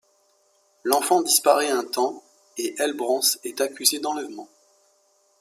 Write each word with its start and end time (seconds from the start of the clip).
L'enfant 0.83 1.21
disparaît 1.21 1.69
un 1.69 1.83
temps 1.83 2.23
et 2.57 2.73
Helbrans 2.79 3.21
est 3.43 3.61
accusé 3.61 3.99
d'enlèvement. 3.99 4.49